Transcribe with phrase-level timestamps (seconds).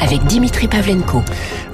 [0.00, 1.22] avec Dimitri Pavlenko.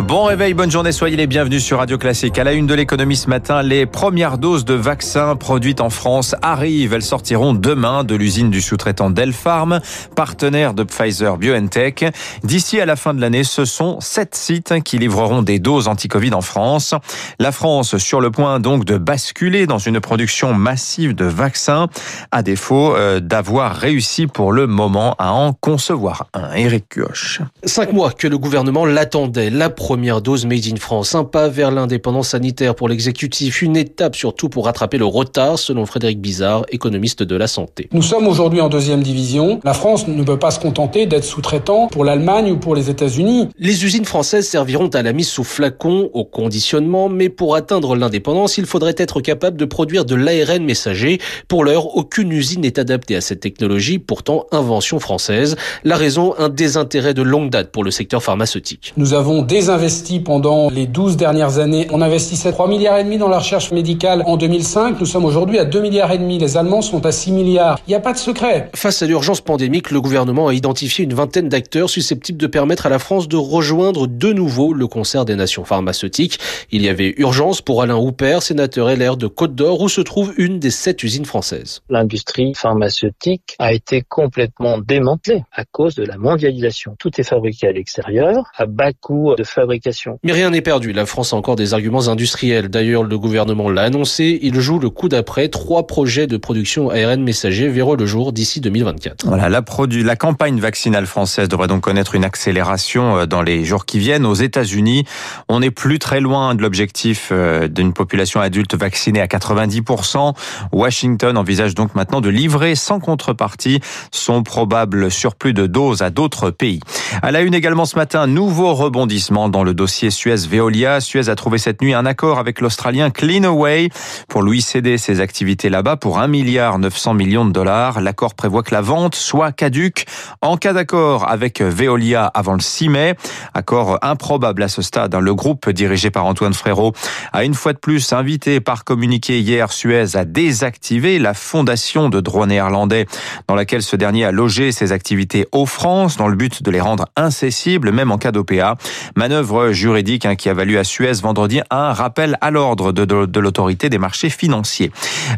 [0.00, 2.38] Bon réveil, bonne journée, soyez les bienvenus sur Radio Classique.
[2.38, 6.34] À la une de l'économie ce matin, les premières doses de vaccins produites en France
[6.42, 6.92] arrivent.
[6.92, 9.80] Elles sortiront demain de l'usine du sous-traitant Delpharm,
[10.14, 12.04] partenaire de Pfizer BioNTech.
[12.42, 16.34] D'ici à la fin de l'année, ce sont sept sites qui livreront des doses anti-Covid
[16.34, 16.94] en France.
[17.38, 21.88] La France sur le point donc de basculer dans une production massive de vaccins,
[22.30, 26.52] à défaut euh, d'avoir réussi pour le moment à en concevoir un.
[26.52, 27.40] Eric Kioch.
[27.64, 29.50] Cinq mois que le gouvernement l'attendait.
[29.50, 31.14] La première dose Made in France.
[31.14, 33.62] Un pas vers l'indépendance sanitaire pour l'exécutif.
[33.62, 37.88] Une étape surtout pour rattraper le retard, selon Frédéric Bizarre, économiste de la santé.
[37.92, 39.60] Nous sommes aujourd'hui en deuxième division.
[39.64, 43.48] La France ne peut pas se contenter d'être sous-traitant pour l'Allemagne ou pour les États-Unis.
[43.58, 48.58] Les usines françaises serviront à la mise sous flacon, au conditionnement, mais pour atteindre l'indépendance,
[48.58, 51.20] il faudrait être capable de produire de l'ARN messager.
[51.48, 55.56] Pour l'heure, aucune usine n'est adaptée à cette technologie, pourtant invention française.
[55.82, 58.92] La raison, un désintérêt de longue date pour le secteur pharmaceutique.
[58.96, 61.86] Nous avons désinvesti pendant les 12 dernières années.
[61.90, 65.00] On investissait 3 milliards et demi dans la recherche médicale en 2005.
[65.00, 66.38] Nous sommes aujourd'hui à 2 milliards et demi.
[66.38, 67.78] Les Allemands sont à 6 milliards.
[67.86, 68.70] Il n'y a pas de secret.
[68.74, 72.88] Face à l'urgence pandémique, le gouvernement a identifié une vingtaine d'acteurs susceptibles de permettre à
[72.88, 76.38] la France de rejoindre de nouveau le concert des nations pharmaceutiques.
[76.70, 80.34] Il y avait urgence pour Alain Houpert, sénateur LR de Côte d'Or, où se trouve
[80.36, 81.82] une des sept usines françaises.
[81.88, 86.96] L'industrie pharmaceutique a été complètement démantelée à cause de la mondialisation.
[86.98, 90.18] Tout est fabriqué à à bas coût de fabrication.
[90.22, 90.92] Mais rien n'est perdu.
[90.92, 92.68] La France a encore des arguments industriels.
[92.68, 94.38] D'ailleurs, le gouvernement l'a annoncé.
[94.42, 95.48] Il joue le coup d'après.
[95.48, 99.26] Trois projets de production ARN messager verront le jour d'ici 2024.
[99.26, 99.62] Voilà, la,
[100.02, 104.26] la campagne vaccinale française devrait donc connaître une accélération euh, dans les jours qui viennent.
[104.26, 105.04] Aux États-Unis,
[105.48, 110.34] on n'est plus très loin de l'objectif euh, d'une population adulte vaccinée à 90%.
[110.72, 116.50] Washington envisage donc maintenant de livrer sans contrepartie son probable surplus de doses à d'autres
[116.50, 116.80] pays.
[117.22, 121.00] À la une également ce matin, nouveau rebondissement dans le dossier Suez-Veolia.
[121.00, 123.88] Suez a trouvé cette nuit un accord avec l'Australien Cleanaway
[124.28, 128.00] pour lui céder ses activités là-bas pour 1 milliard 900 millions de dollars.
[128.00, 130.06] L'accord prévoit que la vente soit caduque
[130.40, 133.14] en cas d'accord avec Veolia avant le 6 mai.
[133.54, 135.14] Accord improbable à ce stade.
[135.14, 136.92] Le groupe dirigé par Antoine Frérot
[137.32, 142.20] a une fois de plus invité par communiqué hier Suez à désactiver la fondation de
[142.20, 143.06] droit néerlandais
[143.48, 146.80] dans laquelle ce dernier a logé ses activités au France dans le but de les
[146.80, 148.76] rendre incessibles même en cas d'OPA.
[149.16, 153.88] Manœuvre juridique hein, qui a valu à Suez vendredi un rappel à l'ordre de, l'autorité
[153.88, 154.92] des marchés financiers.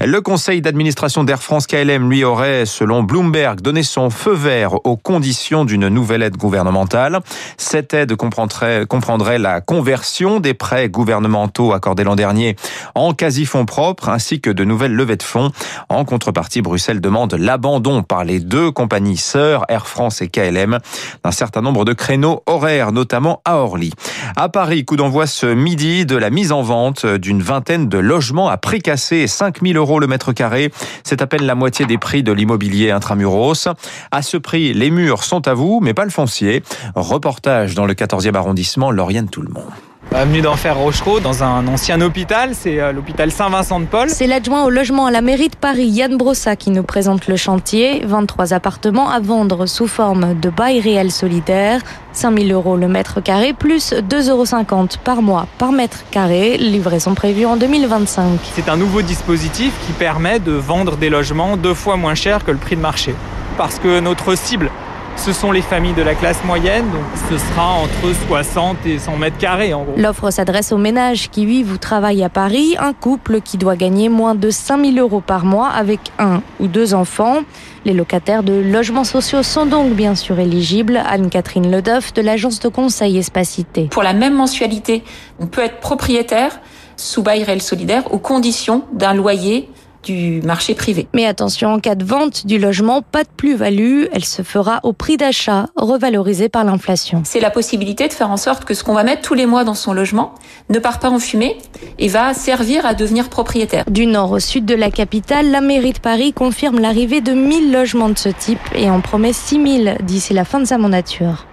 [0.05, 4.97] Le conseil d'administration d'Air France KLM lui aurait, selon Bloomberg, donné son feu vert aux
[4.97, 7.21] conditions d'une nouvelle aide gouvernementale.
[7.57, 12.57] Cette aide comprendrait, comprendrait la conversion des prêts gouvernementaux accordés l'an dernier
[12.95, 15.51] en quasi-fonds propres ainsi que de nouvelles levées de fonds.
[15.89, 20.79] En contrepartie, Bruxelles demande l'abandon par les deux compagnies sœurs, Air France et KLM,
[21.25, 22.16] d'un certain nombre de créneaux
[22.47, 23.93] horaires, notamment à Orly.
[24.37, 28.49] À Paris, coup d'envoi ce midi de la mise en vente d'une vingtaine de logements
[28.49, 30.73] à prix cassé, 5000 euros le mètre carré.
[31.05, 33.69] C'est à peine la moitié des prix de l'immobilier intramuros.
[34.11, 36.63] À ce prix, les murs sont à vous, mais pas le foncier.
[36.95, 39.73] Reportage dans le 14e arrondissement, Lauriane Tout le monde.
[40.17, 44.09] Avenue d'Enfer Rochereau, dans un ancien hôpital, c'est euh, l'hôpital Saint-Vincent-de-Paul.
[44.09, 47.37] C'est l'adjoint au logement à la mairie de Paris, Yann Brossa, qui nous présente le
[47.37, 48.03] chantier.
[48.03, 51.83] 23 appartements à vendre sous forme de bail réel solidaire.
[52.13, 56.57] 5000 euros le mètre carré, plus 2,50 euros par mois par mètre carré.
[56.57, 58.41] Livraison prévue en 2025.
[58.55, 62.53] C'est un nouveau dispositif qui permet de vendre des logements deux fois moins cher que
[62.53, 63.15] le prix de marché.
[63.59, 64.71] Parce que notre cible,
[65.17, 69.17] ce sont les familles de la classe moyenne, donc ce sera entre 60 et 100
[69.17, 69.95] mètres carrés en gros.
[69.97, 74.09] L'offre s'adresse aux ménages qui vivent ou travaillent à Paris, un couple qui doit gagner
[74.09, 77.39] moins de 5000 euros par mois avec un ou deux enfants.
[77.85, 81.01] Les locataires de logements sociaux sont donc bien sûr éligibles.
[81.07, 83.89] Anne-Catherine Ledoff de l'agence de conseil Espacité.
[83.91, 85.05] Pour la même mensualité,
[85.39, 86.61] on peut être propriétaire
[86.97, 89.69] sous bail réel solidaire aux conditions d'un loyer
[90.07, 91.09] du marché privé.
[91.13, 94.93] Mais attention, en cas de vente du logement, pas de plus-value, elle se fera au
[94.93, 97.23] prix d'achat, revalorisé par l'inflation.
[97.25, 99.65] C'est la possibilité de faire en sorte que ce qu'on va mettre tous les mois
[99.65, 100.35] dans son logement
[100.71, 101.59] ne part pas en fumée
[101.99, 103.85] et va servir à devenir propriétaire.
[103.91, 107.73] Du nord au sud de la capitale, la mairie de Paris confirme l'arrivée de 1000
[107.73, 111.47] logements de ce type et en promet 6000 d'ici la fin de sa mandature.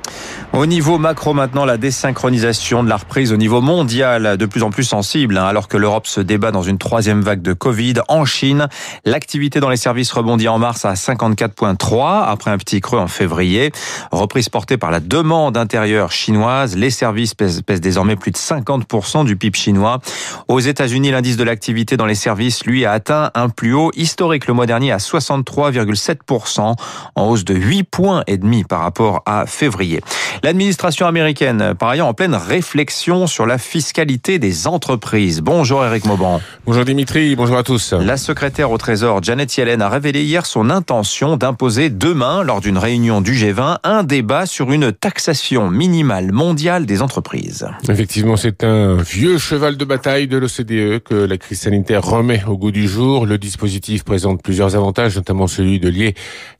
[0.56, 4.70] Au niveau macro maintenant, la désynchronisation de la reprise au niveau mondial de plus en
[4.70, 7.96] plus sensible, hein, alors que l'Europe se débat dans une troisième vague de Covid.
[8.08, 8.68] En Chine,
[9.04, 13.72] l'activité dans les services rebondit en mars à 54,3 après un petit creux en février.
[14.12, 19.36] Reprise portée par la demande intérieure chinoise, les services pèsent, désormais plus de 50% du
[19.36, 20.02] PIB chinois.
[20.50, 24.46] Aux États-Unis, l'indice de l'activité dans les services, lui, a atteint un plus haut historique
[24.46, 26.76] le mois dernier à 63,7%,
[27.16, 30.02] en hausse de 8 points et demi par rapport à février.
[30.45, 35.40] L'administration américaine, par ailleurs, en pleine réflexion sur la fiscalité des entreprises.
[35.40, 36.42] Bonjour Eric Mauban.
[36.66, 37.94] Bonjour Dimitri, bonjour à tous.
[37.94, 42.78] La secrétaire au Trésor, Janet Yellen, a révélé hier son intention d'imposer demain, lors d'une
[42.78, 47.66] réunion du G20, un débat sur une taxation minimale mondiale des entreprises.
[47.88, 52.57] Effectivement, c'est un vieux cheval de bataille de l'OCDE que la crise sanitaire remet au
[52.57, 53.25] goût du jour.
[53.25, 56.16] Le dispositif présente plusieurs avantages, notamment celui de lier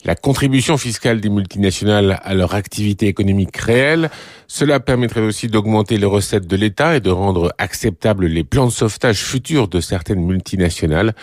[0.06, 3.73] la contribution fiscale des multinationales à leur activité économique réelle
[4.46, 8.70] cela permettrait aussi d'augmenter les recettes de l'État et de rendre acceptables les plans de
[8.70, 11.14] sauvetage futurs de certaines multinationales.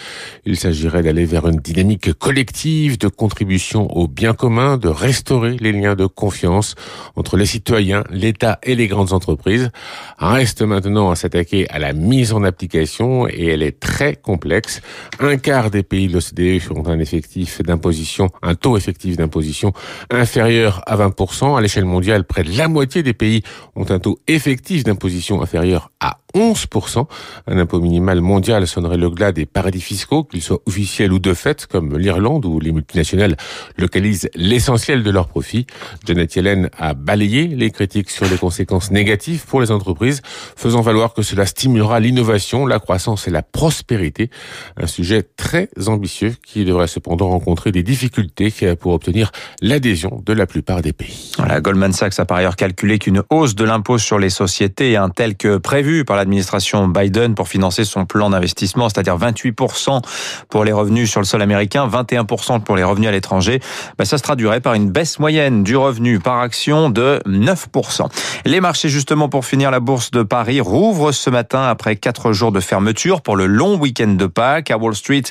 [0.45, 5.71] Il s'agirait d'aller vers une dynamique collective de contribution au bien commun, de restaurer les
[5.71, 6.75] liens de confiance
[7.15, 9.69] entre les citoyens, l'État et les grandes entreprises.
[10.17, 14.81] Reste maintenant à s'attaquer à la mise en application et elle est très complexe.
[15.19, 19.73] Un quart des pays de l'OCDE ont un effectif d'imposition, un taux effectif d'imposition
[20.09, 21.57] inférieur à 20%.
[21.57, 23.43] À l'échelle mondiale, près la moitié des pays
[23.75, 27.07] ont un taux effectif d'imposition inférieur à 11%.
[27.47, 31.33] Un impôt minimal mondial sonnerait le glas des paradis fiscaux, qu'ils soient officiels ou de
[31.33, 33.35] fait, comme l'Irlande, où les multinationales
[33.77, 35.65] localisent l'essentiel de leurs profits.
[36.05, 40.21] Janet Yellen a balayé les critiques sur les conséquences négatives pour les entreprises,
[40.55, 44.29] faisant valoir que cela stimulera l'innovation, la croissance et la prospérité.
[44.77, 49.31] Un sujet très ambitieux qui devrait cependant rencontrer des difficultés pour obtenir
[49.61, 51.31] l'adhésion de la plupart des pays.
[51.47, 55.09] La Goldman Sachs a par ailleurs calculé qu'une hausse de l'impôt sur les sociétés, un
[55.09, 60.01] tel que prévu par la l'administration Biden pour financer son plan d'investissement, c'est-à-dire 28%
[60.49, 63.59] pour les revenus sur le sol américain, 21% pour les revenus à l'étranger,
[63.97, 68.07] ben ça se traduirait par une baisse moyenne du revenu par action de 9%.
[68.45, 72.51] Les marchés, justement, pour finir, la bourse de Paris rouvre ce matin après quatre jours
[72.51, 74.71] de fermeture pour le long week-end de Pâques.
[74.71, 75.23] À Wall Street,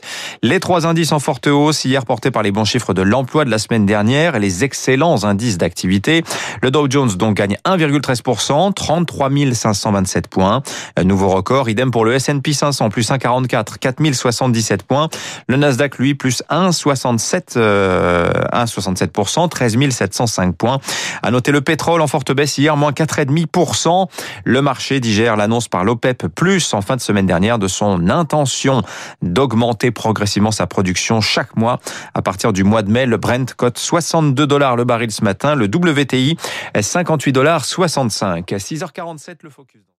[0.42, 3.50] les trois indices en forte hausse, hier portés par les bons chiffres de l'emploi de
[3.50, 6.24] la semaine dernière et les excellents indices d'activité.
[6.62, 10.62] Le Dow Jones donc gagne 1,13%, 33 527 points.
[11.02, 11.68] Nouveau record.
[11.68, 15.08] Idem pour le S&P 500, plus 1,44, 4077 points.
[15.48, 20.80] Le Nasdaq, lui, plus 1,67, euh, 1,67%, 13 705 points.
[21.22, 24.08] À noter le pétrole en forte baisse hier, moins 4,5%.
[24.44, 28.82] Le marché digère l'annonce par l'OPEP plus en fin de semaine dernière de son intention
[29.22, 31.80] d'augmenter progressivement sa production chaque mois.
[32.14, 35.54] À partir du mois de mai, le Brent cote 62 dollars le baril ce matin.
[35.54, 36.36] Le WTI
[36.74, 38.50] est 58 dollars 65.
[38.50, 39.80] 6h47 le focus.